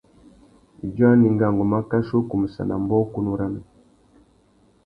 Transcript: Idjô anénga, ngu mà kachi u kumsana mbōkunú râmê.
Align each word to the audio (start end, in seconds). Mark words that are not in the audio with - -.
Idjô 0.85 1.05
anénga, 1.13 1.47
ngu 1.51 1.63
mà 1.71 1.79
kachi 1.89 2.13
u 2.19 2.21
kumsana 2.29 2.75
mbōkunú 2.83 3.31
râmê. 3.39 3.61